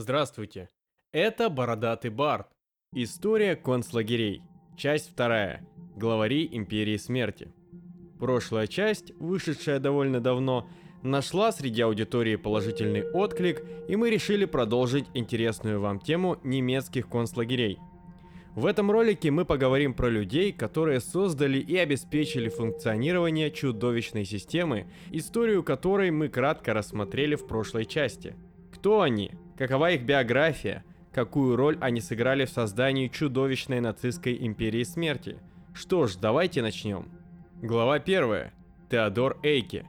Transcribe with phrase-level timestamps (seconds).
[0.00, 0.68] Здравствуйте.
[1.10, 2.46] Это Бородатый Бард.
[2.94, 4.42] История концлагерей.
[4.76, 5.68] Часть вторая.
[5.96, 7.52] Главари Империи Смерти.
[8.20, 10.68] Прошлая часть, вышедшая довольно давно,
[11.02, 17.80] нашла среди аудитории положительный отклик, и мы решили продолжить интересную вам тему немецких концлагерей.
[18.54, 25.64] В этом ролике мы поговорим про людей, которые создали и обеспечили функционирование чудовищной системы, историю
[25.64, 28.36] которой мы кратко рассмотрели в прошлой части.
[28.72, 29.32] Кто они?
[29.58, 30.84] Какова их биография?
[31.12, 35.36] Какую роль они сыграли в создании чудовищной нацистской империи смерти?
[35.74, 37.08] Что ж, давайте начнем.
[37.60, 38.52] Глава 1.
[38.88, 39.84] Теодор Эйке.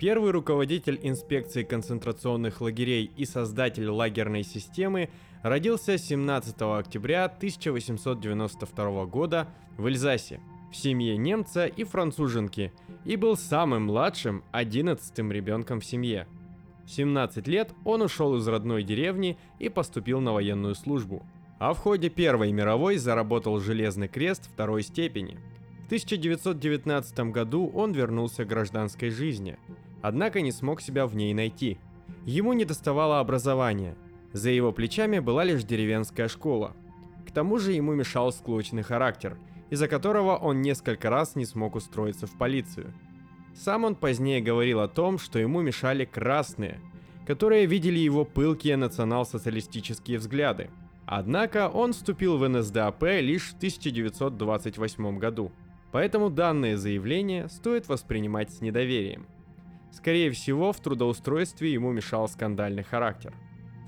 [0.00, 5.10] Первый руководитель инспекции концентрационных лагерей и создатель лагерной системы
[5.44, 9.46] родился 17 октября 1892 года
[9.76, 10.40] в Эльзасе
[10.72, 12.72] в семье немца и француженки
[13.04, 16.26] и был самым младшим, одиннадцатым ребенком в семье.
[16.86, 21.22] В 17 лет он ушел из родной деревни и поступил на военную службу.
[21.58, 25.38] А в ходе Первой мировой заработал Железный крест второй степени.
[25.82, 29.56] В 1919 году он вернулся к гражданской жизни,
[30.02, 31.78] однако не смог себя в ней найти.
[32.26, 33.96] Ему не доставало образования.
[34.32, 36.74] За его плечами была лишь деревенская школа.
[37.26, 39.38] К тому же ему мешал склочный характер,
[39.70, 42.92] из-за которого он несколько раз не смог устроиться в полицию–
[43.54, 46.80] сам он позднее говорил о том, что ему мешали красные,
[47.26, 50.70] которые видели его пылкие национал-социалистические взгляды.
[51.06, 55.52] Однако он вступил в НСДАП лишь в 1928 году,
[55.92, 59.26] поэтому данное заявление стоит воспринимать с недоверием.
[59.92, 63.32] Скорее всего, в трудоустройстве ему мешал скандальный характер.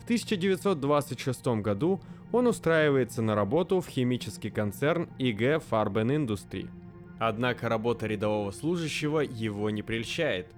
[0.01, 2.01] В 1926 году
[2.31, 6.69] он устраивается на работу в химический концерн ИГ Farben Industry–
[7.19, 10.49] Однако работа рядового служащего его не прельщает.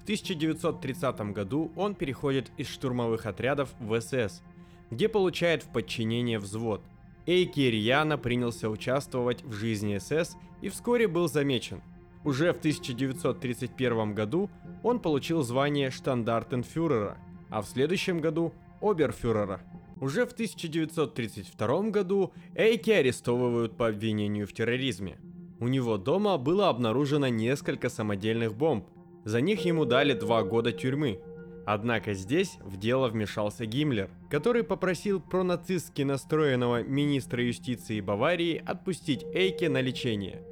[0.00, 4.42] В 1930 году он переходит из штурмовых отрядов в СС,
[4.90, 6.82] где получает в подчинение взвод.
[7.26, 11.82] Эйки Рьяна принялся участвовать в жизни СС и вскоре был замечен.
[12.24, 14.50] Уже в 1931 году
[14.82, 17.18] он получил звание штандартенфюрера,
[17.50, 19.60] а в следующем году оберфюрера.
[20.00, 25.18] Уже в 1932 году Эйки арестовывают по обвинению в терроризме.
[25.60, 28.86] У него дома было обнаружено несколько самодельных бомб.
[29.24, 31.20] За них ему дали два года тюрьмы.
[31.66, 39.68] Однако здесь в дело вмешался Гиммлер, который попросил пронацистски настроенного министра юстиции Баварии отпустить Эйке
[39.68, 40.42] на лечение.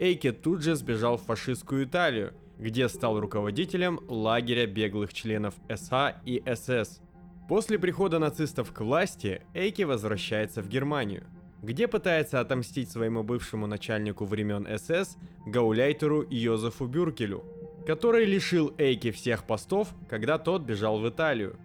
[0.00, 6.42] Эйке тут же сбежал в фашистскую Италию, где стал руководителем лагеря беглых членов СА и
[6.52, 7.00] СС.
[7.48, 11.24] После прихода нацистов к власти Эйке возвращается в Германию–
[11.62, 17.44] где пытается отомстить своему бывшему начальнику времен СС гауляйтеру Йозефу Бюркелю,
[17.86, 21.56] который лишил Эйки всех постов, когда тот бежал в Италию.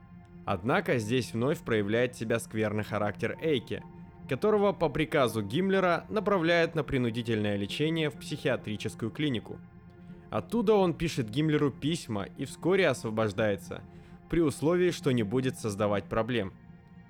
[0.45, 3.83] Однако здесь вновь проявляет себя скверный характер Эйки,
[4.27, 9.59] которого по приказу Гиммлера направляют на принудительное лечение в психиатрическую клинику.
[10.29, 13.81] Оттуда он пишет Гиммлеру письма и вскоре освобождается,
[14.29, 16.51] при условии, что не будет создавать проблем–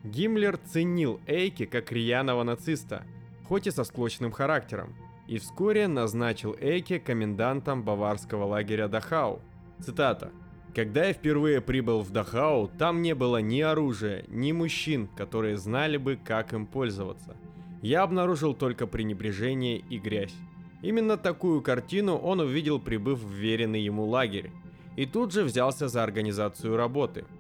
[0.03, 3.03] Гиммлер ценил Эйки как рьяного нациста,
[3.47, 4.96] хоть и со склочным характером,
[5.28, 9.41] и вскоре назначил Эйки комендантом баварского лагеря Дахау.
[9.80, 10.31] Цитата.
[10.75, 15.97] «Когда я впервые прибыл в Дахау, там не было ни оружия, ни мужчин, которые знали
[15.97, 17.38] бы, как им пользоваться.
[17.81, 20.35] Я обнаружил только пренебрежение и грязь.
[20.81, 24.52] Именно такую картину он увидел, прибыв в веренный ему лагерь,
[24.97, 27.24] и тут же взялся за организацию работы–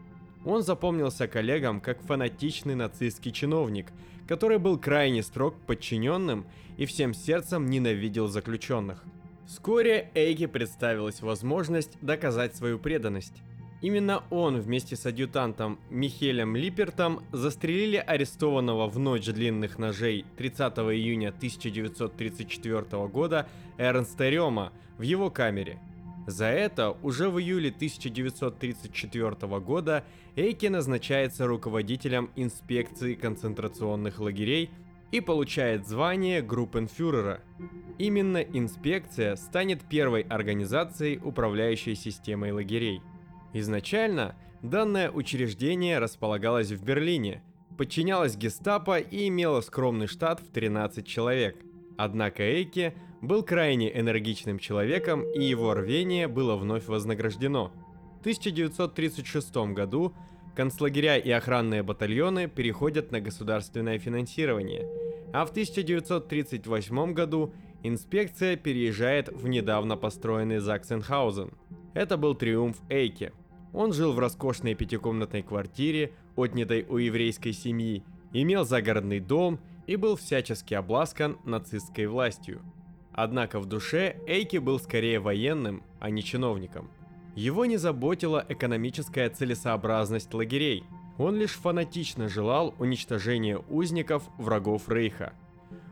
[0.45, 3.87] он запомнился коллегам как фанатичный нацистский чиновник,
[4.27, 6.45] который был крайне строг подчиненным
[6.77, 9.03] и всем сердцем ненавидел заключенных.
[9.45, 13.41] Вскоре Эйге представилась возможность доказать свою преданность.
[13.81, 21.29] Именно он вместе с адъютантом Михелем Липертом застрелили арестованного в ночь длинных ножей 30 июня
[21.29, 25.79] 1934 года Эрнста Рема в его камере–
[26.27, 34.69] за это уже в июле 1934 года Эйки назначается руководителем инспекции концентрационных лагерей
[35.11, 37.41] и получает звание группенфюрера.
[37.97, 43.01] Именно инспекция станет первой организацией, управляющей системой лагерей.
[43.53, 47.43] Изначально данное учреждение располагалось в Берлине,
[47.77, 51.57] подчинялось гестапо и имело скромный штат в 13 человек–
[51.97, 57.71] Однако Эйки был крайне энергичным человеком, и его рвение было вновь вознаграждено.
[58.17, 60.13] В 1936 году
[60.57, 64.85] концлагеря и охранные батальоны переходят на государственное финансирование,
[65.31, 71.53] а в 1938 году инспекция переезжает в недавно построенный Заксенхаузен.
[71.93, 73.31] Это был триумф Эйки.
[73.71, 78.03] Он жил в роскошной пятикомнатной квартире, отнятой у еврейской семьи,
[78.33, 82.61] имел загородный дом и был всячески обласкан нацистской властью.
[83.13, 86.89] Однако в душе Эйки был скорее военным, а не чиновником.
[87.35, 90.83] Его не заботила экономическая целесообразность лагерей,
[91.17, 95.33] он лишь фанатично желал уничтожения узников врагов Рейха.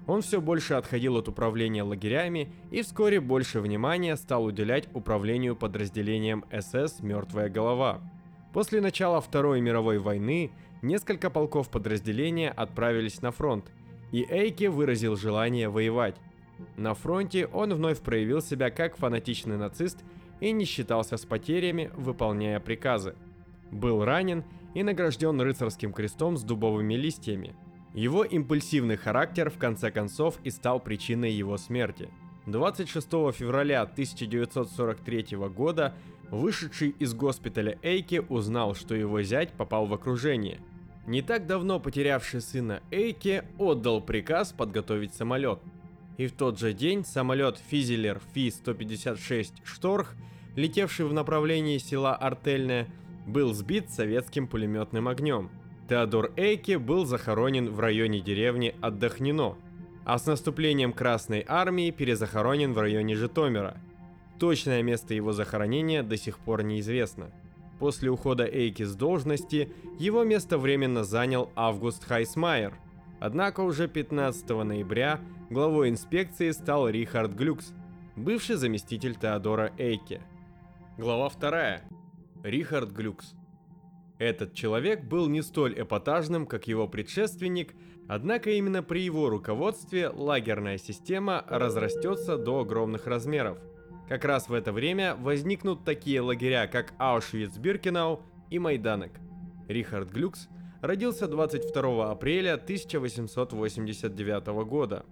[0.08, 6.44] Он все больше отходил от управления лагерями и вскоре больше внимания стал уделять управлению подразделением
[6.52, 8.02] СС «Мертвая голова».
[8.52, 10.52] После начала Второй мировой войны
[10.82, 13.72] несколько полков подразделения отправились на фронт,
[14.12, 16.16] и Эйки выразил желание воевать.
[16.78, 20.04] На фронте он вновь проявил себя как фанатичный нацист
[20.40, 23.16] и не считался с потерями, выполняя приказы.
[23.72, 24.44] Был ранен
[24.74, 27.56] и награжден рыцарским крестом с дубовыми листьями.
[27.94, 32.10] Его импульсивный характер в конце концов и стал причиной его смерти.
[32.48, 35.94] 26 февраля 1943 года
[36.32, 40.60] вышедший из госпиталя Эйки узнал, что его зять попал в окружение.
[41.06, 45.60] Не так давно потерявший сына Эйки отдал приказ подготовить самолет.
[46.18, 50.16] И в тот же день самолет Физелер Фи-156 Шторх,
[50.56, 52.88] летевший в направлении села Артельное,
[53.26, 55.50] был сбит советским пулеметным огнем.
[55.90, 59.58] Теодор Эйке был захоронен в районе деревни Отдохнино,
[60.06, 63.78] а с наступлением Красной Армии перезахоронен в районе Житомира.
[64.40, 67.32] Точное место его захоронения до сих пор неизвестно.
[67.80, 69.70] После ухода Эйки с должности
[70.00, 72.74] его место временно занял Август Хайсмайер.
[73.22, 75.20] Однако уже 15 ноября
[75.52, 77.72] главой инспекции стал Рихард Глюкс,
[78.16, 80.24] бывший заместитель Теодора Эйке.
[80.98, 81.82] Глава 2.
[82.44, 83.36] Рихард Глюкс.
[84.18, 87.76] Этот человек был не столь эпатажным, как его предшественник,
[88.08, 93.60] однако именно при его руководстве лагерная система разрастется до огромных размеров.
[94.10, 99.12] Как раз в это время возникнут такие лагеря, как Аушвиц-Биркенау и Майданек.
[99.68, 100.50] Рихард Глюкс
[100.82, 105.06] родился 22 апреля 1889 года.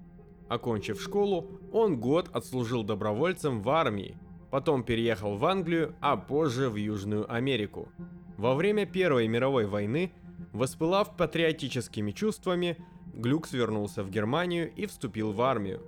[0.48, 4.18] Окончив школу, он год отслужил добровольцем в армии–
[4.50, 7.90] потом переехал в Англию, а позже в Южную Америку.
[8.38, 10.12] Во время Первой мировой войны,
[10.54, 12.78] воспылав патриотическими чувствами,
[13.14, 15.82] Глюкс вернулся в Германию и вступил в армию.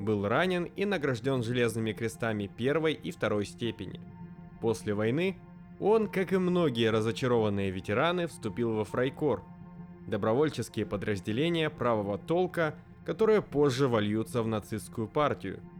[0.00, 4.00] Был ранен и награжден железными крестами первой и второй степени.
[4.60, 5.38] После войны
[5.80, 9.42] он, как и многие разочарованные ветераны, вступил во Фрайкор,
[10.06, 12.74] добровольческие подразделения правого толка,
[13.04, 15.60] которые позже вольются в нацистскую партию–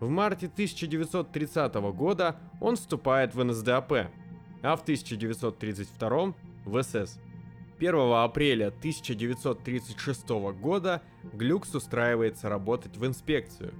[0.00, 4.10] в марте 1930 года он вступает в НСДАП,
[4.62, 6.34] а в 1932
[6.64, 7.18] в СС.
[7.78, 10.28] 1 апреля 1936
[10.60, 11.00] года
[11.32, 13.72] Глюкс устраивается работать в инспекцию.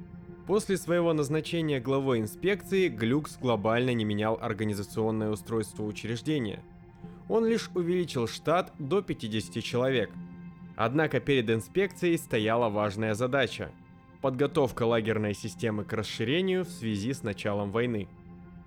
[0.46, 6.62] После своего назначения главой инспекции Глюкс глобально не менял организационное устройство учреждения.
[7.30, 10.10] Он лишь увеличил штат до 50 человек.
[10.76, 13.70] Однако перед инспекцией стояла важная задача–
[14.20, 18.06] подготовка лагерной системы к расширению в связи с началом войны.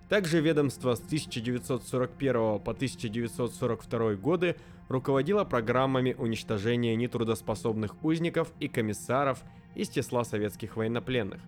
[0.10, 4.56] Также ведомство с 1941 по 1942 годы
[4.88, 9.44] руководило программами уничтожения нетрудоспособных узников и комиссаров
[9.76, 11.42] из числа советских военнопленных.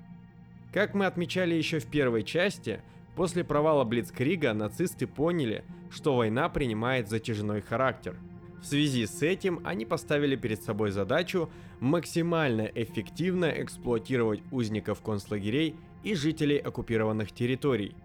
[0.74, 2.82] Как мы отмечали еще в первой части,
[3.16, 8.16] после провала Блицкрига нацисты поняли, что война принимает затяжной характер–
[8.62, 11.50] в связи с этим они поставили перед собой задачу
[11.80, 17.96] максимально эффективно эксплуатировать узников концлагерей и жителей оккупированных территорий.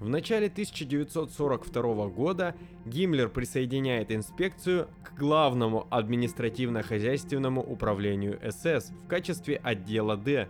[0.00, 10.16] В начале 1942 года Гиммлер присоединяет инспекцию к главному административно-хозяйственному управлению СС в качестве отдела
[10.16, 10.48] Д.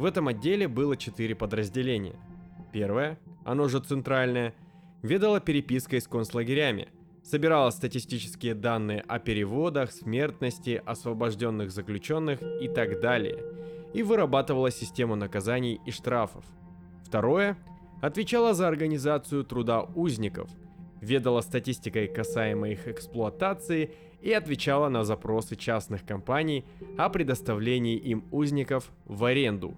[0.00, 2.16] В этом отделе было четыре подразделения.
[2.72, 4.54] Первое, оно же центральное,
[5.02, 6.88] ведало перепиской с концлагерями–
[7.22, 13.44] собирала статистические данные о переводах, смертности, освобожденных заключенных и так далее,
[13.92, 16.44] и вырабатывала систему наказаний и штрафов.
[17.04, 17.56] Второе–
[18.02, 20.48] отвечала за организацию труда узников,
[21.00, 23.92] ведала статистикой касаемо их эксплуатации
[24.22, 26.64] и отвечала на запросы частных компаний
[26.98, 29.76] о предоставлении им узников в аренду.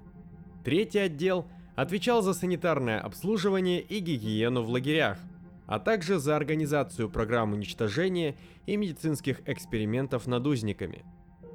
[0.64, 5.18] Третий отдел отвечал за санитарное обслуживание и гигиену в лагерях,
[5.66, 11.04] а также за организацию программ уничтожения и медицинских экспериментов над узниками.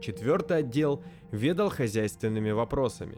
[0.02, 3.18] Четвертый отдел ведал хозяйственными вопросами.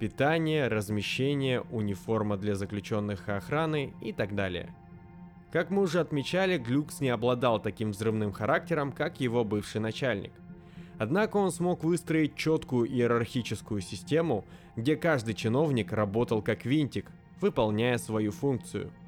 [0.00, 4.74] Питание, размещение, униформа для заключенных и охраны и так далее.
[5.52, 10.32] Как мы уже отмечали, Глюкс не обладал таким взрывным характером, как его бывший начальник.
[10.98, 14.44] Однако он смог выстроить четкую иерархическую систему,
[14.76, 18.92] где каждый чиновник работал как винтик, выполняя свою функцию–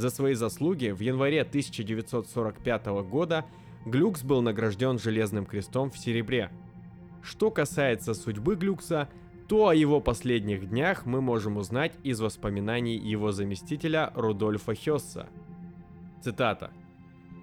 [0.00, 3.44] за свои заслуги в январе 1945 года
[3.84, 6.50] Глюкс был награжден Железным крестом в серебре.
[7.22, 9.08] Что касается судьбы Глюкса,
[9.48, 15.28] то о его последних днях мы можем узнать из воспоминаний его заместителя Рудольфа Хесса.
[16.22, 16.70] Цитата.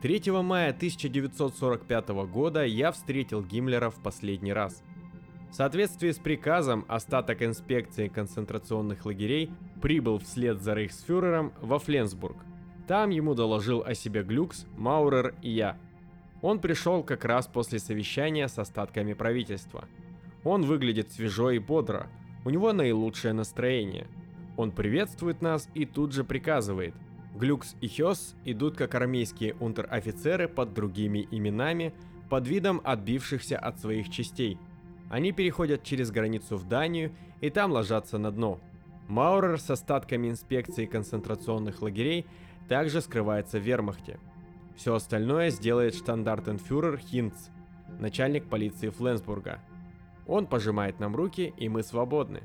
[0.02, 4.84] 3 мая 1945 года я встретил Гиммлера в последний раз.
[5.50, 9.50] В соответствии с приказом, остаток инспекции концентрационных лагерей
[9.82, 12.38] прибыл вслед за рейхсфюрером во Фленсбург.
[12.88, 15.78] Там ему доложил о себе Глюкс, Маурер и я.
[16.44, 19.86] Он пришел как раз после совещания с остатками правительства.
[20.44, 22.08] Он выглядит свежо и бодро,
[22.46, 24.06] у него наилучшее настроение.
[24.58, 26.94] Он приветствует нас и тут же приказывает.
[27.38, 31.94] Глюкс и Хёс идут как армейские унтер-офицеры под другими именами,
[32.30, 34.58] под видом отбившихся от своих частей.
[35.10, 38.60] Они переходят через границу в Данию и там ложатся на дно.
[39.08, 42.26] Маурер с остатками инспекции концентрационных лагерей
[42.68, 44.20] также скрывается в вермахте.
[44.76, 47.50] Все остальное сделает штандартенфюрер Хинц,
[48.00, 49.60] начальник полиции Фленсбурга.
[50.26, 52.42] Он пожимает нам руки, и мы свободны.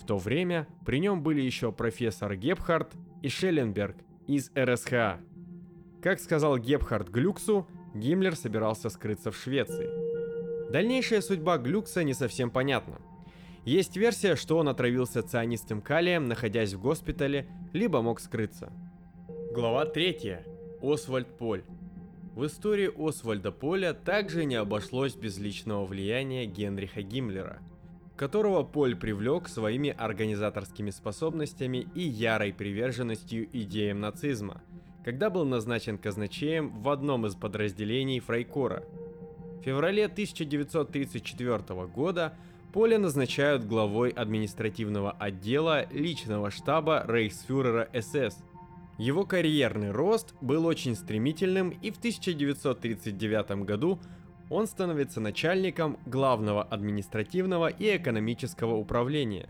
[0.00, 2.92] В то время при нем были еще профессор Гепхард
[3.22, 5.20] и Шелленберг из РСХА.
[6.02, 9.88] Как сказал Гепхард Глюксу, Гиммлер собирался скрыться в Швеции.
[10.70, 13.00] Дальнейшая судьба Глюкса не совсем понятна.
[13.64, 18.72] Есть версия, что он отравился цианистым калием, находясь в госпитале, либо мог скрыться.
[19.52, 20.38] Глава 3.
[20.82, 21.64] Освальд Поль.
[22.34, 27.60] В истории Освальда Поля также не обошлось без личного влияния Генриха Гиммлера,
[28.16, 34.62] которого Поль привлек своими организаторскими способностями и ярой приверженностью идеям нацизма,
[35.04, 38.84] когда был назначен казначеем в одном из подразделений Фрайкора.
[39.60, 42.34] В феврале 1934 года
[42.72, 48.38] Поля назначают главой административного отдела личного штаба рейхсфюрера СС–
[48.98, 53.98] его карьерный рост был очень стремительным, и в 1939 году
[54.50, 59.48] он становится начальником главного административного и экономического управления,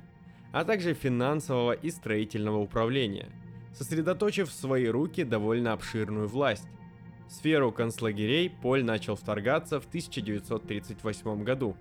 [0.52, 3.28] а также финансового и строительного управления,
[3.72, 6.68] сосредоточив в свои руки довольно обширную власть.
[7.28, 11.76] В сферу концлагерей Поль начал вторгаться в 1938 году,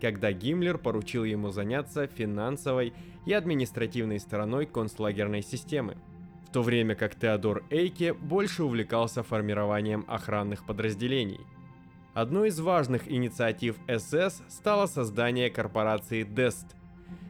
[0.00, 2.94] когда Гиммлер поручил ему заняться финансовой
[3.26, 5.96] и административной стороной концлагерной системы–
[6.46, 11.40] в то время как Теодор Эйке больше увлекался формированием охранных подразделений.
[12.16, 16.64] Одной из важных инициатив СС стало создание корпорации DEST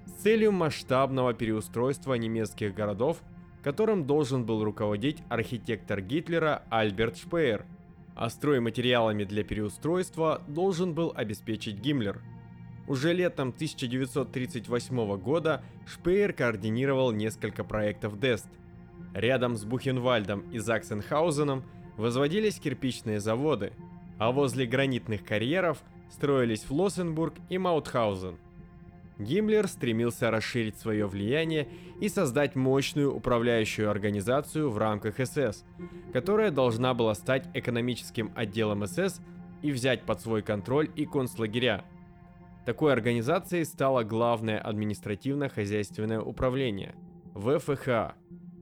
[0.06, 3.18] с целью масштабного переустройства немецких городов,
[3.64, 7.66] которым должен был руководить архитектор Гитлера Альберт Шпеер,
[8.14, 12.22] а стройматериалами для переустройства должен был обеспечить Гиммлер.
[12.86, 18.46] Уже летом 1938 года Шпеер координировал несколько проектов DEST–
[19.16, 21.64] Рядом с Бухенвальдом и Заксенхаузеном
[21.96, 23.72] возводились кирпичные заводы,
[24.18, 28.38] а возле гранитных карьеров строились Флоссенбург и Маутхаузен.
[29.18, 31.68] Гиммлер стремился расширить свое влияние
[32.00, 35.64] и создать мощную управляющую организацию в рамках СС,
[36.12, 39.20] которая должна была стать экономическим отделом СС
[39.62, 41.84] и взять под свой контроль и концлагеря.
[42.66, 46.94] Такой организацией стало Главное административно-хозяйственное управление–
[47.34, 48.16] ВФХ,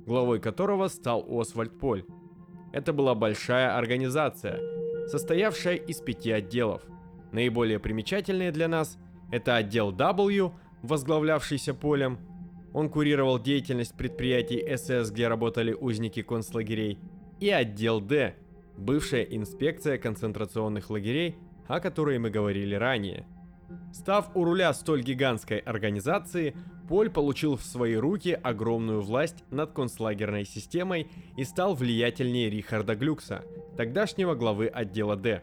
[0.06, 2.04] главой которого стал Освальд Поль.
[2.72, 4.60] Это была большая организация,
[5.08, 6.82] состоявшая из пяти отделов.
[7.32, 8.98] Наиболее примечательные для нас–
[9.30, 12.18] это отдел W, возглавлявшийся Полем.
[12.72, 16.98] Он курировал деятельность предприятий СС, где работали узники концлагерей,
[17.40, 18.34] и отдел D,
[18.76, 23.26] бывшая инспекция концентрационных лагерей, о которой мы говорили ранее.
[23.92, 26.54] Став у руля столь гигантской организации,
[26.88, 33.42] Поль получил в свои руки огромную власть над концлагерной системой и стал влиятельнее Рихарда Глюкса,
[33.76, 35.42] тогдашнего главы отдела Д.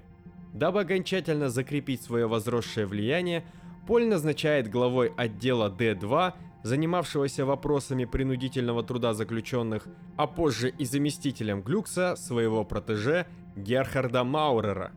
[0.53, 3.43] Дабы окончательно закрепить свое возросшее влияние,
[3.87, 6.33] Поль назначает главой отдела Д2,
[6.63, 14.91] занимавшегося вопросами принудительного труда заключенных, а позже и заместителем Глюкса своего протеже Герхарда Маурера.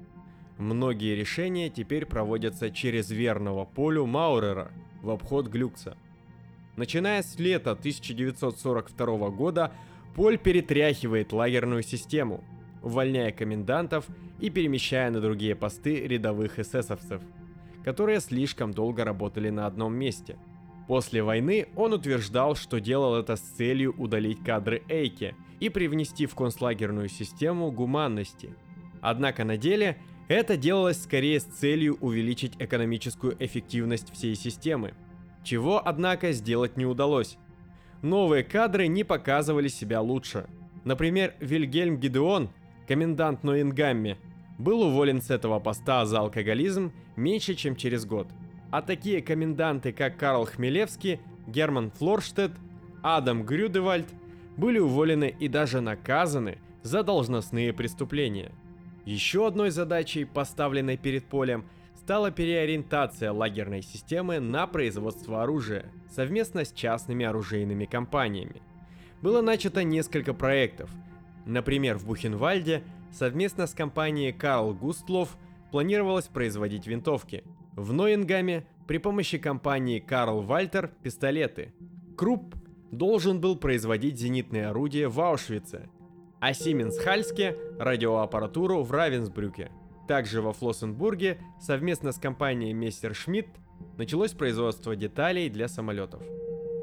[0.58, 4.70] Многие решения теперь проводятся через верного Полю Маурера
[5.02, 5.96] в обход Глюкса.
[6.76, 9.73] Начиная с лета 1942 года,
[10.14, 12.44] Поль перетряхивает лагерную систему,
[12.82, 14.06] увольняя комендантов
[14.40, 17.20] и перемещая на другие посты рядовых эсэсовцев,
[17.84, 20.37] которые слишком долго работали на одном месте.
[20.87, 26.34] После войны он утверждал, что делал это с целью удалить кадры Эйке и привнести в
[26.34, 28.54] концлагерную систему гуманности.
[29.00, 34.94] Однако на деле это делалось скорее с целью увеличить экономическую эффективность всей системы–
[35.44, 37.36] чего, однако, сделать не удалось.
[38.02, 40.46] Новые кадры не показывали себя лучше.
[40.84, 42.50] Например, Вильгельм Гидеон,
[42.88, 44.18] комендант Ноингамме,
[44.58, 48.28] был уволен с этого поста за алкоголизм меньше, чем через год.
[48.70, 52.52] А такие коменданты, как Карл Хмелевский, Герман Флорштедт,
[53.02, 54.08] Адам Грюдевальд,
[54.56, 58.52] были уволены и даже наказаны за должностные преступления.
[59.04, 61.64] Еще одной задачей, поставленной перед полем,
[61.96, 68.62] стала переориентация лагерной системы на производство оружия совместно с частными оружейными компаниями.
[69.20, 70.90] Было начато несколько проектов.
[71.46, 72.82] Например, в Бухенвальде
[73.12, 75.37] совместно с компанией Карл Густлов
[75.70, 77.44] планировалось производить винтовки.
[77.73, 81.75] В Нойенгаме при помощи компании Карл Вальтер пистолеты.
[82.16, 82.54] Крупп
[82.90, 85.88] должен был производить зенитные орудия в Аушвице,
[86.46, 89.70] а Сименс Хальске радиоаппаратуру в Равенсбрюке–
[90.06, 93.48] также во Флоссенбурге совместно с компанией Мессер Шмидт
[93.96, 96.22] началось производство деталей для самолетов.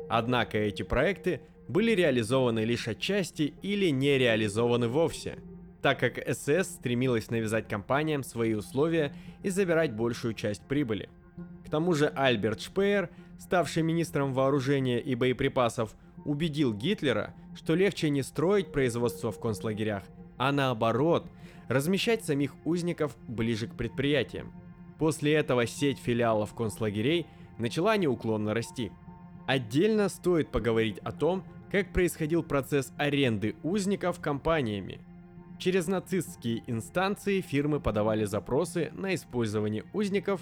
[0.10, 5.38] Однако эти проекты были реализованы лишь отчасти или не реализованы вовсе,
[5.84, 9.14] так как СС стремилась навязать компаниям свои условия
[9.44, 11.08] и забирать большую часть прибыли.
[11.68, 15.94] К тому же Альберт Шпеер, ставший министром вооружения и боеприпасов,
[16.26, 20.04] убедил Гитлера, что легче не строить производство в концлагерях,
[20.38, 21.28] а наоборот–
[21.72, 24.54] размещать самих узников ближе к предприятиям.
[25.00, 27.26] После этого сеть филиалов концлагерей
[27.58, 28.92] начала неуклонно расти.
[29.48, 35.00] Отдельно стоит поговорить о том, как происходил процесс аренды узников компаниями.
[35.58, 40.42] Через нацистские инстанции фирмы подавали запросы на использование узников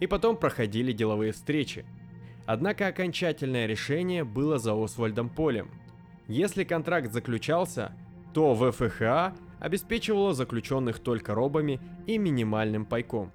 [0.00, 1.84] и потом проходили деловые встречи.
[2.52, 5.70] Однако окончательное решение было за Освальдом Полем.
[6.26, 7.92] Если контракт заключался,
[8.34, 11.78] то ВФХА обеспечивала заключенных только робами
[12.08, 13.30] и минимальным пайком.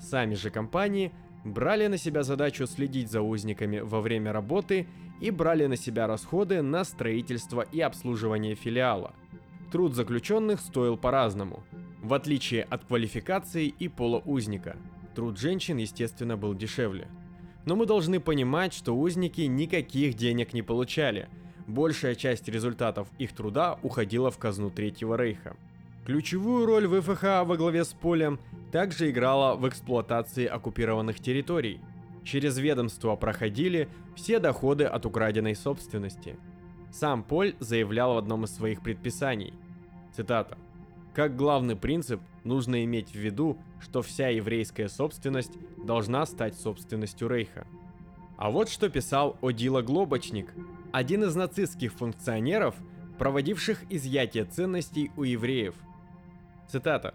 [0.00, 1.12] Сами же компании
[1.44, 4.86] брали на себя задачу следить за узниками во время работы
[5.20, 9.12] и брали на себя расходы на строительство и обслуживание филиала.
[9.70, 11.62] Труд заключенных стоил по-разному,
[12.02, 14.78] в отличие от квалификации и пола узника.
[15.14, 17.06] Труд женщин, естественно, был дешевле.
[17.66, 21.28] Но мы должны понимать, что узники никаких денег не получали–
[21.66, 25.56] большая часть результатов их труда уходила в казну Третьего Рейха.
[26.04, 28.38] Ключевую роль ВФХ во главе с Полем
[28.70, 31.80] также играла в эксплуатации оккупированных территорий.
[32.24, 36.36] Через ведомство проходили все доходы от украденной собственности.
[36.92, 39.52] Сам Поль заявлял в одном из своих предписаний,
[40.14, 40.56] цитата,
[41.14, 45.52] «Как главный принцип нужно иметь в виду, что вся еврейская собственность
[45.84, 47.66] должна стать собственностью Рейха».
[48.36, 50.52] А вот что писал Одила Глобочник,
[50.92, 52.74] один из нацистских функционеров,
[53.18, 55.74] проводивших изъятие ценностей у евреев.
[56.68, 57.14] Цитата.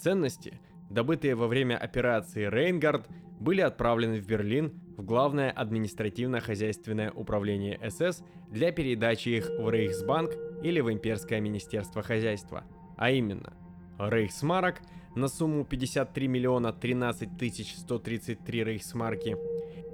[0.00, 0.58] Ценности,
[0.88, 3.08] добытые во время операции Рейнгард,
[3.40, 10.32] были отправлены в Берлин в Главное административно-хозяйственное управление СС для передачи их в Рейхсбанк
[10.62, 12.64] или в Имперское министерство хозяйства,
[12.96, 13.52] а именно
[13.98, 14.80] Рейхсмарок
[15.14, 19.36] на сумму 53 миллиона 13 тысяч 133 рейхсмарки–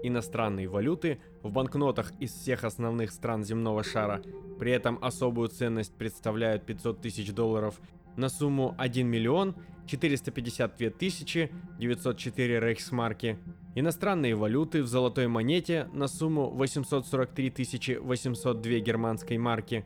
[0.03, 4.23] иностранные валюты в банкнотах из всех основных стран земного шара,
[4.59, 7.81] при этом особую ценность представляют 500 тысяч долларов
[8.17, 9.55] на сумму 1 миллион
[9.87, 13.39] 452 тысячи 904 рейхсмарки,
[13.75, 19.85] иностранные валюты в золотой монете на сумму 843 тысячи 802 германской марки,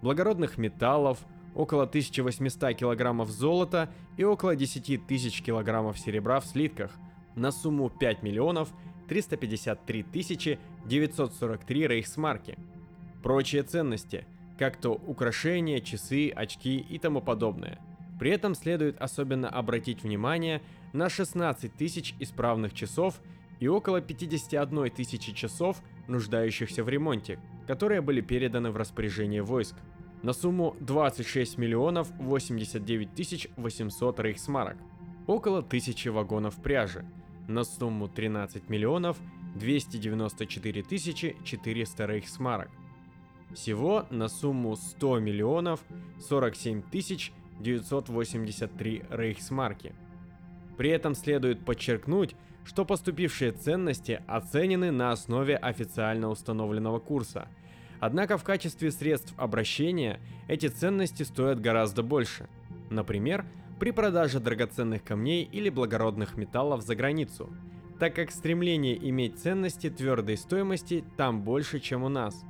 [0.00, 1.18] благородных металлов
[1.54, 6.92] около 1800 килограммов золота и около 10 тысяч килограммов серебра в слитках
[7.34, 8.72] на сумму 5 миллионов
[9.08, 12.58] 353 943 рейхсмарки.
[13.22, 14.26] Прочие ценности,
[14.58, 17.78] как то украшения, часы, очки и тому подобное.
[18.18, 20.62] При этом следует особенно обратить внимание
[20.92, 23.20] на 16 тысяч исправных часов
[23.58, 29.76] и около 51 тысячи часов, нуждающихся в ремонте, которые были переданы в распоряжение войск
[30.22, 34.76] на сумму 26 миллионов 89 тысяч 800 рейхсмарок,
[35.26, 37.04] около 1000 вагонов пряжи,
[37.48, 39.18] на сумму 13 миллионов
[39.56, 42.70] 294 тысячи 400 рейхсмарок.
[43.54, 45.80] Всего на сумму 100 миллионов
[46.20, 49.94] 47 тысяч 983 рейхсмарки.
[50.78, 57.48] При этом следует подчеркнуть, что поступившие ценности оценены на основе официально установленного курса.
[58.02, 62.48] Однако в качестве средств обращения эти ценности стоят гораздо больше.
[62.90, 63.46] Например,
[63.78, 67.54] при продаже драгоценных камней или благородных металлов за границу,
[68.00, 72.44] так как стремление иметь ценности твердой стоимости там больше, чем у нас.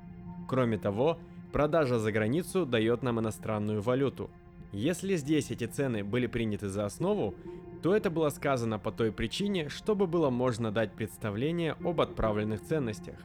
[0.48, 1.18] Кроме того,
[1.52, 4.30] продажа за границу дает нам иностранную валюту.
[4.72, 7.34] Если здесь эти цены были приняты за основу,
[7.82, 13.16] то это было сказано по той причине, чтобы было можно дать представление об отправленных ценностях.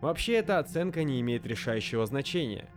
[0.00, 2.68] Вообще эта оценка не имеет решающего значения–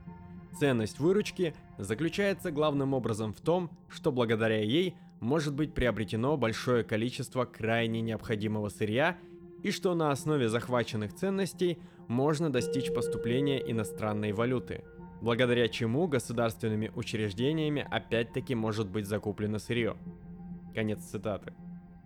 [0.60, 7.46] Ценность выручки заключается главным образом в том, что благодаря ей может быть приобретено большое количество
[7.46, 9.18] крайне необходимого сырья
[9.64, 11.78] и что на основе захваченных ценностей
[12.10, 14.84] можно достичь поступления иностранной валюты,
[15.22, 19.96] благодаря чему государственными учреждениями опять-таки может быть закуплено сырье.
[20.76, 21.54] Конец цитаты.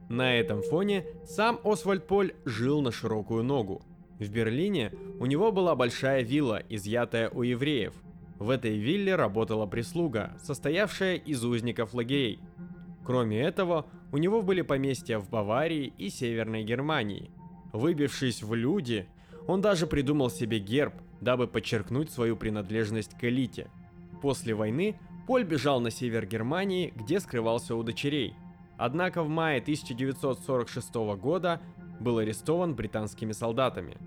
[0.10, 3.82] На этом фоне сам Освальд Поль жил на широкую ногу.
[4.24, 7.94] В Берлине у него была большая вилла, изъятая у евреев.
[8.40, 12.40] В этой вилле работала прислуга, состоявшая из узников лагерей.
[13.06, 17.32] Кроме этого, у него были поместья в Баварии и Северной Германии.
[17.74, 19.08] Выбившись в люди,
[19.46, 23.68] он даже придумал себе герб, дабы подчеркнуть свою принадлежность к элите.
[24.22, 28.36] После войны Поль бежал на север Германии, где скрывался у дочерей–
[28.78, 31.62] Однако в мае 1946 года
[31.99, 33.97] был арестован британскими солдатами.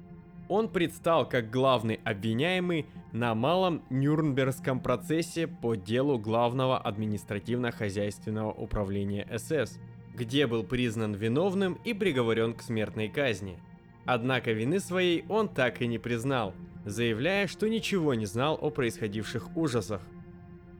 [0.48, 9.78] Он предстал как главный обвиняемый на малом Нюрнбергском процессе по делу главного административно-хозяйственного управления СС,
[10.14, 13.58] где был признан виновным и приговорен к смертной казни.
[14.04, 19.56] Однако вины своей он так и не признал, заявляя, что ничего не знал о происходивших
[19.56, 20.02] ужасах.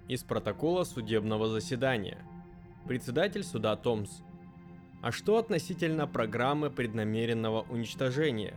[0.06, 2.18] Из протокола судебного заседания–
[2.86, 4.22] председатель суда Томс.
[5.02, 8.54] А что относительно программы преднамеренного уничтожения?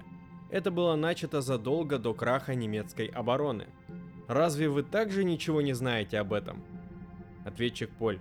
[0.50, 3.68] Это было начато задолго до краха немецкой обороны.
[4.28, 6.64] Разве вы также ничего не знаете об этом?
[7.46, 8.20] Ответчик Поль.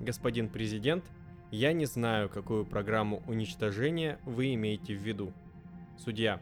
[0.00, 1.04] Господин президент,
[1.50, 5.32] я не знаю, какую программу уничтожения вы имеете в виду.
[5.96, 6.40] Судья.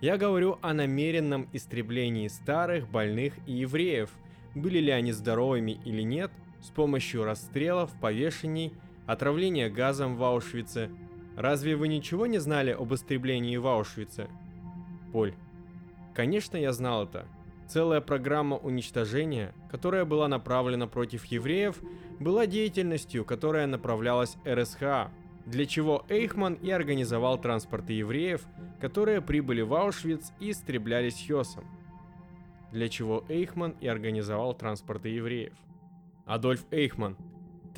[0.00, 4.10] Я говорю о намеренном истреблении старых, больных и евреев.
[4.54, 8.72] Были ли они здоровыми или нет– с помощью расстрелов, повешений,
[9.08, 10.90] отравления газом в Аушвице.
[11.34, 14.28] Разве вы ничего не знали об истреблении в Аушвице?
[15.12, 15.34] Поль.
[16.14, 17.26] Конечно, я знал это.
[17.66, 21.80] Целая программа уничтожения, которая была направлена против евреев,
[22.20, 25.10] была деятельностью, которая направлялась РСХА,
[25.46, 28.42] для чего Эйхман и организовал транспорты евреев,
[28.78, 31.64] которые прибыли в Аушвиц и истреблялись Хёсом.
[32.72, 35.54] Для чего Эйхман и организовал транспорты евреев.
[36.26, 37.16] Адольф Эйхман,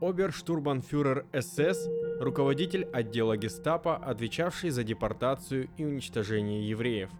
[0.00, 1.88] Оберштурбанфюрер СС,
[2.20, 7.10] руководитель отдела гестапо, отвечавший за депортацию и уничтожение евреев.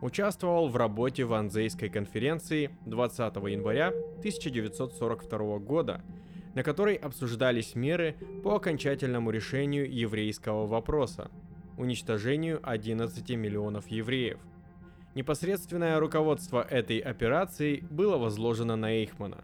[0.00, 6.02] Участвовал в работе в Анзейской конференции 20 января 1942 года,
[6.54, 11.30] на которой обсуждались меры по окончательному решению еврейского вопроса–
[11.78, 14.40] уничтожению 11 миллионов евреев–
[15.14, 19.42] Непосредственное руководство этой операцией было возложено на Эйхмана.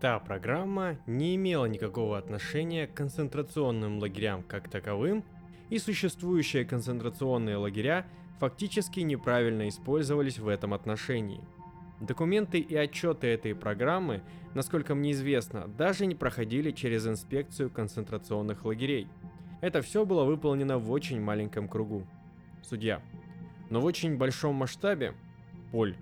[0.00, 5.22] Та программа не имела никакого отношения к концентрационным лагерям как таковым,
[5.70, 8.04] и существующие концентрационные лагеря
[8.40, 11.40] фактически неправильно использовались в этом отношении.
[12.00, 14.22] Документы и отчеты этой программы,
[14.54, 19.06] насколько мне известно, даже не проходили через инспекцию концентрационных лагерей.
[19.60, 22.04] Это все было выполнено в очень маленьком кругу.
[22.62, 23.00] Судья
[23.72, 25.14] но в очень большом масштабе,
[25.70, 25.96] Поль,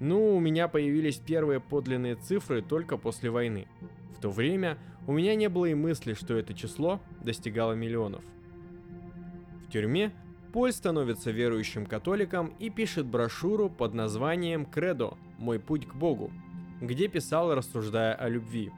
[0.00, 3.68] ну, у меня появились первые подлинные цифры только после войны.
[4.16, 8.24] В то время у меня не было и мысли, что это число достигало миллионов.
[9.66, 10.12] В тюрьме
[10.54, 15.18] Поль становится верующим католиком и пишет брошюру под названием «Кредо.
[15.36, 16.32] Мой путь к Богу»,
[16.80, 18.72] где писал, рассуждая о любви.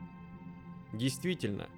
[0.93, 1.69] Действительно,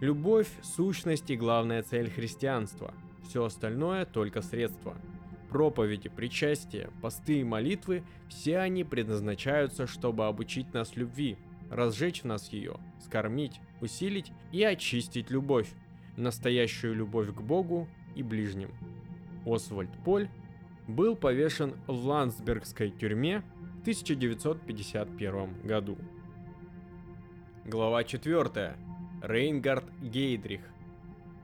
[0.00, 2.92] любовь– сущность и главная цель христианства.
[3.26, 4.98] Все остальное– только средство–
[5.50, 11.36] проповеди, причастия, посты и молитвы, все они предназначаются, чтобы обучить нас любви,
[11.70, 15.68] разжечь в нас ее, скормить, усилить и очистить любовь,
[16.16, 18.70] настоящую любовь к Богу и ближним.
[19.44, 20.28] Освальд Поль
[20.86, 23.42] был повешен в Ландсбергской тюрьме
[23.78, 25.98] в 1951 году.
[27.64, 28.76] Глава 4.
[29.22, 30.62] Рейнгард Гейдрих.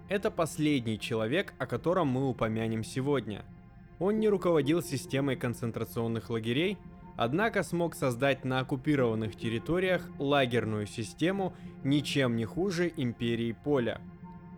[0.08, 3.44] Это последний человек, о котором мы упомянем сегодня–
[3.98, 6.76] он не руководил системой концентрационных лагерей,
[7.16, 14.00] однако смог создать на оккупированных территориях лагерную систему ничем не хуже империи Поля.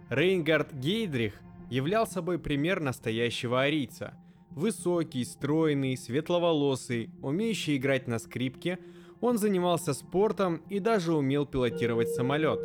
[0.09, 4.15] Рейнгард Гейдрих являл собой пример настоящего арийца.
[4.51, 8.79] Высокий, стройный, светловолосый, умеющий играть на скрипке,
[9.21, 12.61] он занимался спортом и даже умел пилотировать самолет.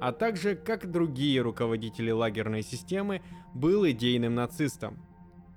[0.00, 3.20] А также, как другие руководители лагерной системы,
[3.54, 4.98] был идейным нацистом–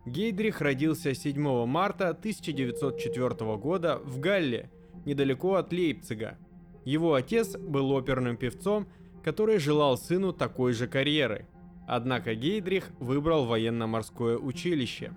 [0.06, 4.72] Гейдрих родился 7 марта 1904 года в Галле,
[5.06, 6.38] недалеко от Лейпцига.
[6.86, 8.88] Его отец был оперным певцом,
[9.24, 11.46] который желал сыну такой же карьеры.
[11.88, 15.14] Однако Гейдрих выбрал военно-морское училище.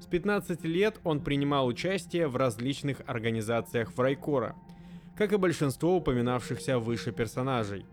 [0.00, 4.56] С 15 лет он принимал участие в различных организациях Фрайкора
[5.16, 7.86] как и большинство упоминавшихся выше персонажей.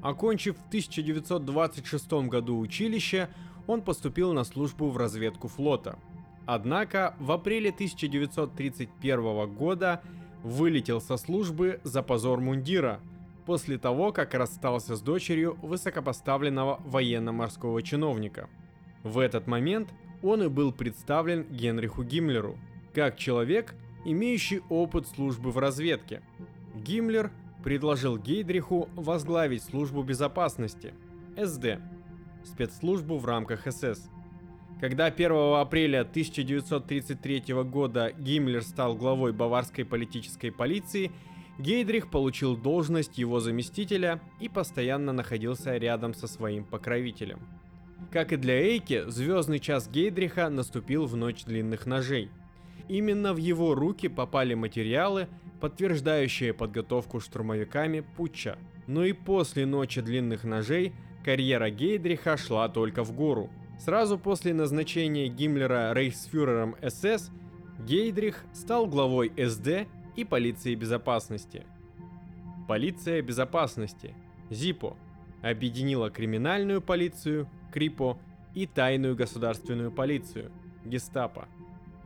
[0.00, 3.28] Окончив в 1926 году училище,
[3.66, 5.98] он поступил на службу в разведку флота.
[6.46, 10.00] Однако в апреле 1931 года
[10.42, 13.00] вылетел со службы за позор мундира,
[13.46, 18.48] после того, как расстался с дочерью высокопоставленного военно-морского чиновника.
[19.02, 22.58] В этот момент он и был представлен Генриху Гиммлеру,
[22.92, 23.74] как человек,
[24.04, 26.22] имеющий опыт службы в разведке.
[26.74, 27.30] Гиммлер
[27.62, 30.94] предложил Гейдриху возглавить службу безопасности,
[31.36, 31.80] СД,
[32.46, 34.08] спецслужбу в рамках СС.
[34.80, 41.10] Когда 1 апреля 1933 года Гиммлер стал главой баварской политической полиции,
[41.58, 47.40] Гейдрих получил должность его заместителя и постоянно находился рядом со своим покровителем.
[48.12, 52.30] Как и для Эйки, звездный час Гейдриха наступил в ночь длинных ножей.
[52.88, 55.28] Именно в его руки попали материалы,
[55.60, 58.58] подтверждающие подготовку штурмовиками путча.
[58.86, 60.92] Но и после ночи длинных ножей
[61.26, 67.30] карьера Гейдриха шла только в гору– Сразу после назначения Гиммлера рейхсфюрером СС,
[67.78, 69.86] Гейдрих стал главой СД
[70.16, 71.64] и полиции безопасности.
[72.66, 74.14] Полиция безопасности,
[74.50, 74.96] ЗИПО,
[75.42, 78.18] объединила криминальную полицию, КРИПО,
[78.54, 80.50] и тайную государственную полицию,
[80.86, 81.46] Гестапо.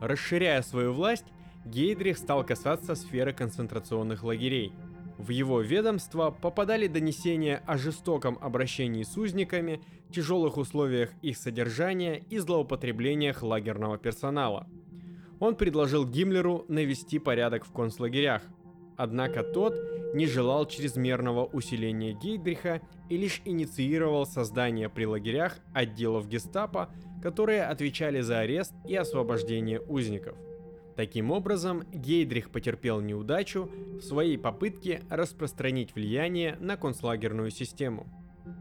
[0.00, 1.26] Расширяя свою власть,
[1.64, 4.72] Гейдрих стал касаться сферы концентрационных лагерей–
[5.20, 9.80] в его ведомство попадали донесения о жестоком обращении с узниками,
[10.10, 14.66] тяжелых условиях их содержания и злоупотреблениях лагерного персонала.
[15.38, 18.42] Он предложил Гиммлеру навести порядок в концлагерях,
[18.96, 19.74] однако тот
[20.14, 26.90] не желал чрезмерного усиления Гейдриха и лишь инициировал создание при лагерях отделов гестапо,
[27.22, 30.36] которые отвечали за арест и освобождение узников–
[30.96, 38.06] Таким образом, Гейдрих потерпел неудачу в своей попытке распространить влияние на концлагерную систему.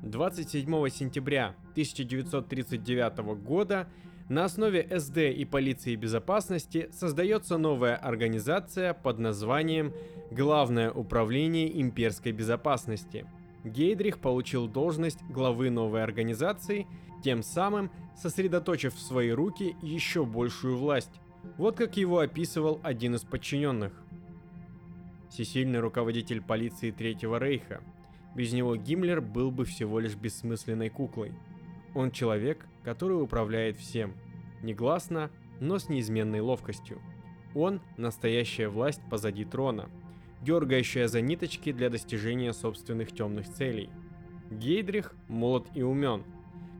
[0.04, 3.88] 27 сентября 1939 года
[4.30, 9.94] на основе СД и полиции безопасности создается новая организация под названием
[10.32, 13.26] Главное управление имперской безопасности.
[13.64, 16.86] Гейдрих получил должность главы новой организации,
[17.24, 21.20] тем самым сосредоточив в свои руки еще большую власть.
[21.58, 23.94] Вот как его описывал один из подчиненных.
[25.30, 27.82] Всесильный руководитель полиции Третьего Рейха.
[28.36, 31.34] Без него Гиммлер был бы всего лишь бессмысленной куклой.
[31.96, 34.14] Он человек, который управляет всем.
[34.62, 37.02] Негласно, но с неизменной ловкостью.
[37.56, 39.90] Он– настоящая власть позади трона,
[40.42, 43.90] дергающая за ниточки для достижения собственных темных целей.
[44.52, 46.24] Гейдрих молод и умен–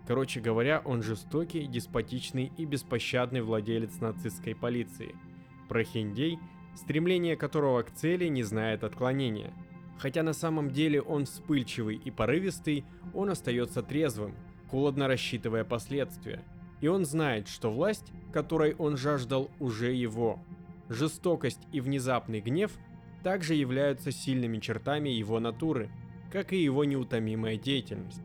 [0.10, 5.16] Короче говоря, он жестокий, деспотичный и беспощадный владелец нацистской полиции.
[5.68, 6.40] Прохиндей,
[6.74, 9.54] стремление которого к цели не знает отклонения.
[10.00, 14.34] Хотя на самом деле он вспыльчивый и порывистый, он остается трезвым,
[14.72, 16.44] холодно рассчитывая последствия.
[16.82, 20.40] И он знает, что власть, которой он жаждал, уже его.
[20.88, 22.72] Жестокость и внезапный гнев
[23.22, 25.92] также являются сильными чертами его натуры,
[26.32, 28.24] как и его неутомимая деятельность.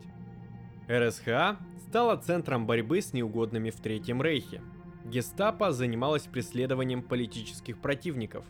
[0.89, 1.57] РСХА
[1.95, 4.61] стала центром борьбы с неугодными в Третьем Рейхе.
[5.05, 8.43] Гестапо занималась преследованием политических противников,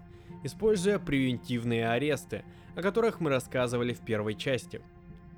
[0.43, 2.43] используя превентивные аресты,
[2.75, 4.81] о которых мы рассказывали в первой части.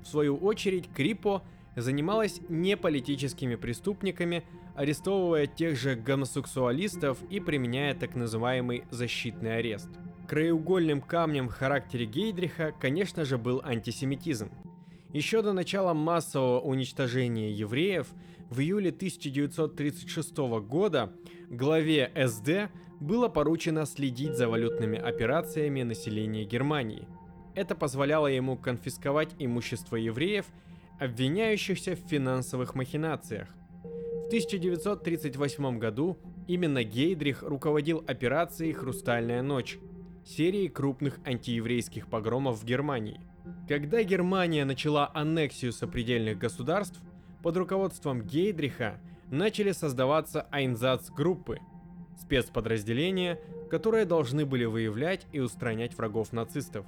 [0.00, 1.42] В свою очередь, Крипо
[1.76, 4.42] занималась не политическими преступниками,
[4.74, 9.90] арестовывая тех же гомосексуалистов и применяя так называемый защитный арест.
[10.26, 14.50] Краеугольным камнем в характере Гейдриха, конечно же, был антисемитизм.
[15.12, 18.08] Еще до начала массового уничтожения евреев
[18.50, 21.12] в июле 1936 года
[21.48, 27.08] главе СД было поручено следить за валютными операциями населения Германии.
[27.54, 30.44] Это позволяло ему конфисковать имущество евреев,
[31.00, 33.48] обвиняющихся в финансовых махинациях.
[33.82, 39.78] В 1938 году именно Гейдрих руководил операцией «Хрустальная ночь»,
[40.26, 43.20] серией крупных антиеврейских погромов в Германии.
[43.68, 47.00] Когда Германия начала аннексию сопредельных государств,
[47.42, 51.58] под руководством Гейдриха начали создаваться Айнзац-группы,
[52.18, 53.38] спецподразделения,
[53.70, 56.86] которые должны были выявлять и устранять врагов нацистов.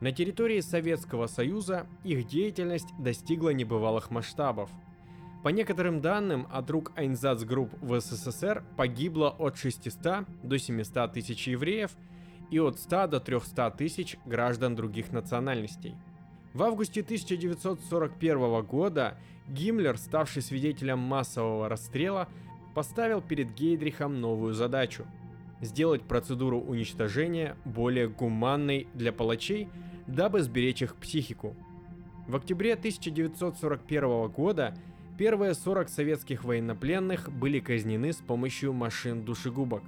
[0.00, 4.70] На территории Советского Союза их деятельность достигла небывалых масштабов.
[5.42, 11.92] По некоторым данным, от рук Айнзац-групп в СССР погибло от 600 до 700 тысяч евреев
[12.50, 15.94] и от 100 до 300 тысяч граждан других национальностей–
[16.54, 22.28] в августе 1941 года Гиммлер, ставший свидетелем массового расстрела,
[22.76, 25.04] поставил перед Гейдрихом новую задачу–
[25.60, 29.68] сделать процедуру уничтожения более гуманной для палачей,
[30.06, 31.56] дабы сберечь их психику.
[32.28, 34.76] В октябре 1941 года
[35.18, 39.82] первые 40 советских военнопленных были казнены с помощью машин душегубок.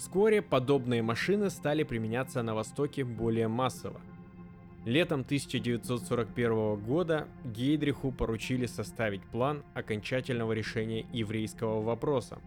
[0.00, 4.00] Вскоре подобные машины стали применяться на Востоке более массово.
[4.86, 12.38] Летом 1941 года Гейдриху поручили составить план окончательного решения еврейского вопроса.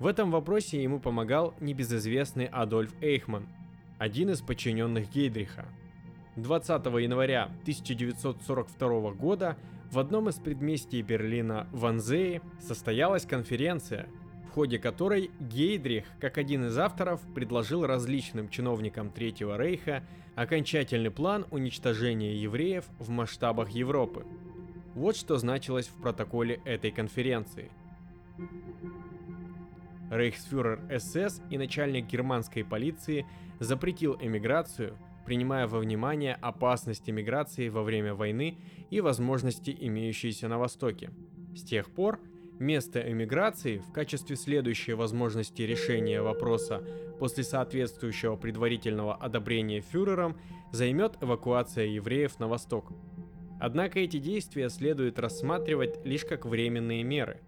[0.00, 3.46] В этом вопросе ему помогал небезызвестный Адольф Эйхман,
[3.98, 5.66] один из подчиненных Гейдриха.
[6.34, 9.56] 20 января 1942 года
[9.92, 14.08] в одном из предместий Берлина Ванзее состоялась конференция–
[14.52, 21.46] в ходе которой Гейдрих, как один из авторов, предложил различным чиновникам Третьего Рейха окончательный план
[21.50, 24.26] уничтожения евреев в масштабах Европы.
[24.94, 27.70] Вот что значилось в протоколе этой конференции.
[30.10, 33.24] Рейхсфюрер СС и начальник германской полиции
[33.58, 38.58] запретил эмиграцию, принимая во внимание опасность эмиграции во время войны
[38.90, 41.10] и возможности, имеющиеся на Востоке.
[41.56, 42.20] С тех пор
[42.62, 46.80] Место эмиграции в качестве следующей возможности решения вопроса
[47.18, 50.38] после соответствующего предварительного одобрения фюрером
[50.70, 52.92] займет эвакуация евреев на восток.
[53.58, 57.40] Однако эти действия следует рассматривать лишь как временные меры.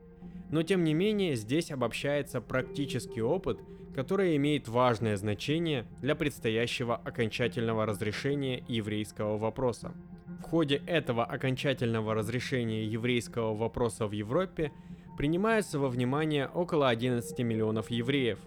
[0.51, 3.61] Но тем не менее здесь обобщается практический опыт,
[3.95, 9.95] который имеет важное значение для предстоящего окончательного разрешения еврейского вопроса.
[10.41, 14.73] В ходе этого окончательного разрешения еврейского вопроса в Европе
[15.17, 18.39] принимается во внимание около 11 миллионов евреев.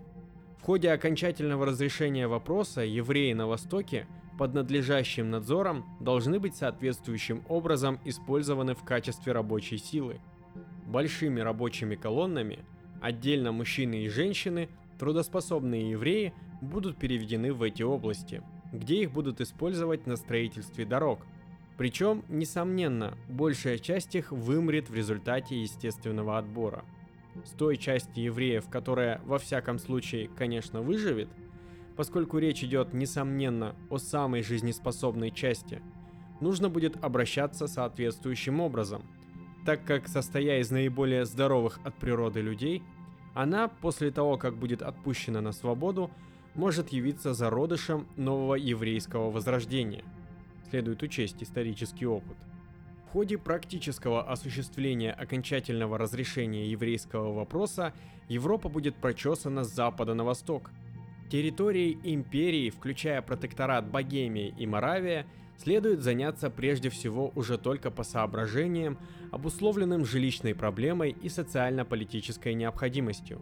[0.59, 7.99] В ходе окончательного разрешения вопроса евреи на Востоке под надлежащим надзором должны быть соответствующим образом
[8.05, 10.19] использованы в качестве рабочей силы.
[10.85, 12.59] Большими рабочими колоннами,
[13.01, 18.41] отдельно мужчины и женщины, трудоспособные евреи будут переведены в эти области,
[18.73, 21.25] где их будут использовать на строительстве дорог–
[21.77, 26.83] причем, несомненно, большая часть их вымрет в результате естественного отбора.
[27.45, 31.29] С той части евреев, которая во всяком случае, конечно, выживет,
[31.95, 35.81] поскольку речь идет, несомненно, о самой жизнеспособной части,
[36.41, 39.03] нужно будет обращаться соответствующим образом,
[39.63, 42.81] так как, состоя из наиболее здоровых от природы людей,
[43.35, 46.09] она, после того, как будет отпущена на свободу,
[46.55, 50.03] может явиться зародышем нового еврейского возрождения–
[50.69, 52.37] следует учесть исторический опыт.
[53.07, 57.93] В ходе практического осуществления окончательного разрешения еврейского вопроса
[58.27, 60.71] Европа будет прочесана с запада на восток.
[61.31, 65.25] Территорией империи, включая протекторат Богемия и Моравия,
[65.57, 68.97] следует заняться прежде всего уже только по соображениям,
[69.31, 73.41] обусловленным жилищной проблемой и социально-политической необходимостью.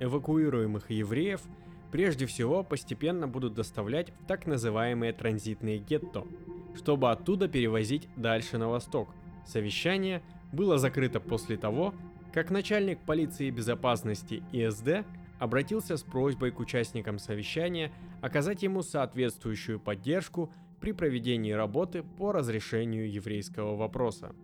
[0.00, 1.42] Эвакуируемых евреев–
[1.94, 6.26] прежде всего постепенно будут доставлять в так называемые транзитные гетто,
[6.74, 9.10] чтобы оттуда перевозить дальше на восток.
[9.46, 11.94] Совещание было закрыто после того,
[12.32, 15.06] как начальник полиции безопасности ИСД
[15.38, 23.08] обратился с просьбой к участникам совещания оказать ему соответствующую поддержку при проведении работы по разрешению
[23.08, 24.34] еврейского вопроса.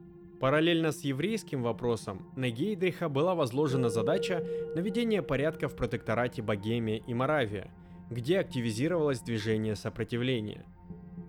[0.40, 4.42] Параллельно с еврейским вопросом на Гейдриха была возложена задача
[4.74, 7.70] наведения порядка в протекторате Богемия и Моравия,
[8.08, 10.64] где активизировалось движение сопротивления.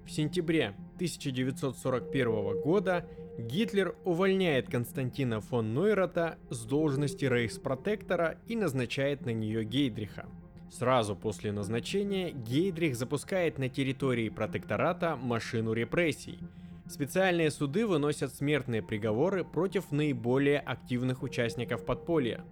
[0.05, 3.05] В сентябре 1941 года
[3.37, 10.29] Гитлер увольняет Константина фон Нойрата с должности рейхспротектора и назначает на нее Гейдриха.
[10.71, 16.39] Сразу после назначения Гейдрих запускает на территории протектората машину репрессий–
[16.87, 22.43] Специальные суды выносят смертные приговоры против наиболее активных участников подполья.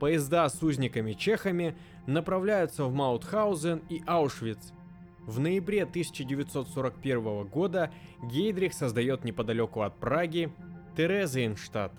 [0.00, 4.72] Поезда с узниками-чехами направляются в Маутхаузен и Аушвиц.
[5.20, 10.52] В ноябре 1941 года Гейдрих создает неподалеку от Праги
[10.96, 11.92] Терезиенштадт,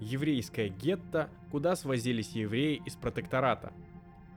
[0.00, 3.72] еврейское гетто, куда свозились евреи из протектората.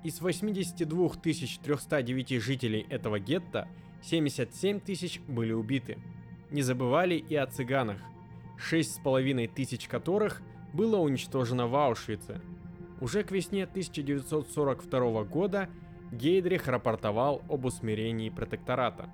[0.04, 3.68] Из 82 309 жителей этого гетто
[4.04, 5.98] 77 тысяч были убиты–
[6.52, 7.98] не забывали и о цыганах,
[8.58, 10.42] шесть с половиной тысяч которых
[10.74, 12.42] было уничтожено в Аушвице.
[13.02, 15.70] Уже к весне 1942 года
[16.12, 19.10] Гейдрих рапортовал об усмирении протектората.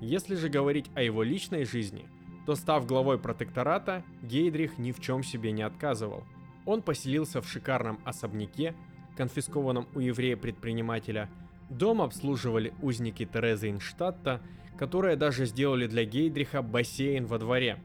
[0.00, 2.06] Если же говорить о его личной жизни,
[2.46, 6.24] то став главой протектората, Гейдрих ни в чем себе не отказывал.
[6.64, 8.74] Он поселился в шикарном особняке,
[9.16, 11.28] конфискованном у еврея-предпринимателя.
[11.68, 14.40] Дом обслуживали узники Терезы Инштадта,
[14.78, 17.78] которые даже сделали для Гейдриха бассейн во дворе.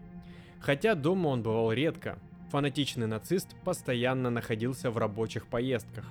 [0.60, 2.20] Хотя дома он бывал редко,
[2.52, 6.06] фанатичный нацист постоянно находился в рабочих поездках.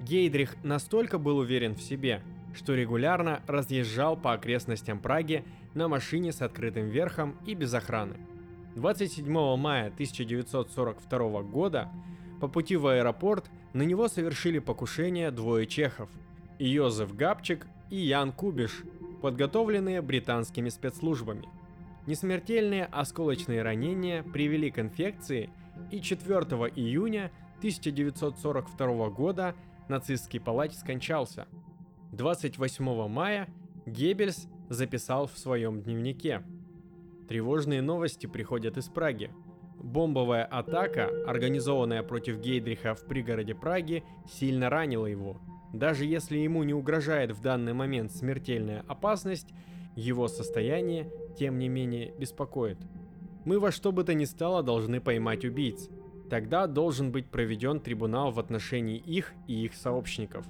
[0.00, 2.22] Гейдрих настолько был уверен в себе,
[2.54, 8.16] что регулярно разъезжал по окрестностям Праги на машине с открытым верхом и без охраны.
[8.74, 11.88] 27 мая 1942 года
[12.40, 16.10] по пути в аэропорт на него совершили покушение двое чехов–
[16.58, 18.82] Йозеф Габчик и Ян Кубиш,
[19.22, 21.48] подготовленные британскими спецслужбами.
[22.06, 25.50] Несмертельные осколочные ранения привели к инфекции,
[25.90, 26.40] и 4
[26.76, 29.54] июня 1942 года
[29.88, 31.46] нацистский палач скончался.
[32.12, 33.48] 28 мая
[33.86, 36.42] Геббельс записал в своем дневнике.
[37.28, 39.30] Тревожные новости приходят из Праги.
[39.76, 45.40] Бомбовая атака, организованная против Гейдриха в пригороде Праги, сильно ранила его.
[45.72, 49.48] Даже если ему не угрожает в данный момент смертельная опасность,
[49.94, 52.78] его состояние, тем не менее, беспокоит.
[53.44, 55.88] Мы во что бы то ни стало должны поймать убийц.
[56.28, 60.44] Тогда должен быть проведен трибунал в отношении их и их сообщников.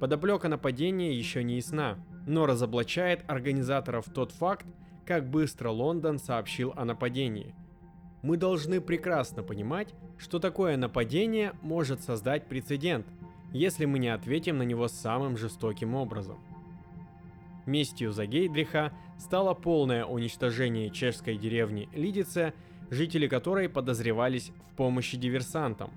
[0.00, 4.66] Подоплека нападения еще не ясна, но разоблачает организаторов тот факт,
[5.04, 7.54] как быстро Лондон сообщил о нападении.
[8.22, 13.06] Мы должны прекрасно понимать, что такое нападение может создать прецедент,
[13.52, 16.38] если мы не ответим на него самым жестоким образом.
[17.66, 22.54] Местью за Гейдриха стало полное уничтожение чешской деревни Лидице,
[22.90, 25.90] жители которой подозревались в помощи диверсантам.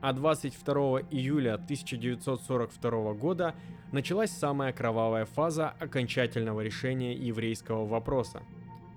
[0.00, 3.54] А 22 июля 1942 года
[3.92, 8.42] началась самая кровавая фаза окончательного решения еврейского вопроса.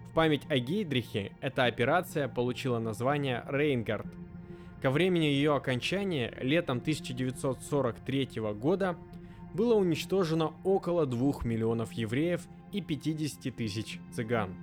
[0.09, 4.05] В память о Гейдрихе эта операция получила название Рейнгард.
[4.83, 8.97] Ко времени ее окончания, летом 1943 года,
[9.53, 12.41] было уничтожено около 2 миллионов евреев
[12.73, 14.53] и 50 тысяч цыган.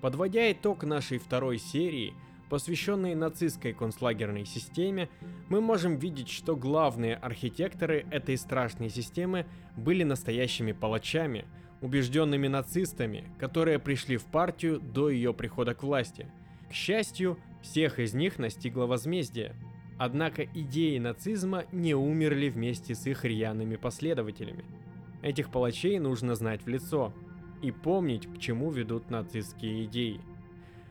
[0.00, 2.14] Подводя итог нашей второй серии,
[2.48, 5.10] посвященной нацистской концлагерной системе,
[5.50, 9.44] мы можем видеть, что главные архитекторы этой страшной системы
[9.76, 11.44] были настоящими палачами,
[11.82, 16.26] убежденными нацистами, которые пришли в партию до ее прихода к власти.
[16.70, 19.54] К счастью, всех из них настигло возмездие–
[20.02, 24.64] Однако идеи нацизма не умерли вместе с их рьяными последователями.
[25.20, 27.12] Этих палачей нужно знать в лицо
[27.60, 30.22] и помнить, к чему ведут нацистские идеи.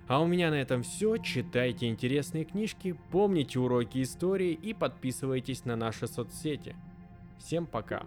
[0.07, 1.17] А у меня на этом все.
[1.17, 6.75] Читайте интересные книжки, помните уроки истории и подписывайтесь на наши соцсети.
[7.39, 8.03] Всем пока!